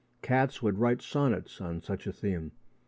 [0.23, 2.53] Cats could write sonnets on such a theme....